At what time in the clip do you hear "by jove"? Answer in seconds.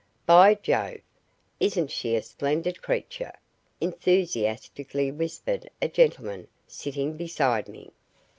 0.25-1.01